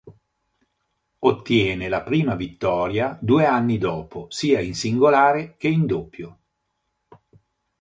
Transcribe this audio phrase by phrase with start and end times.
[1.19, 6.39] Ottiene la prima vittoria due anni dopo sia in singolare che in doppio.